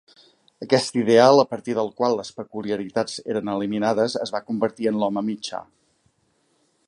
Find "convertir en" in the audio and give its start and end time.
4.49-5.01